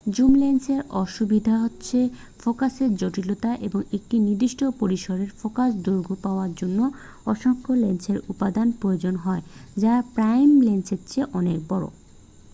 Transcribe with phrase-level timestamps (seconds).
[0.07, 1.99] zoom লেন্সের অসুবিধা হচ্ছে
[2.39, 6.79] ফোকাসের জটিলতা এবং একটি নির্দিষ্ট পরিসরের ফোকাল দৈর্ঘ্য পাওয়ার জন্য
[7.25, 9.43] অসংখ্য লেন্সের উপাদান প্রয়োজন হয়
[9.77, 11.85] যা প্রাইম লেন্সের চেয়ে অনেক বড়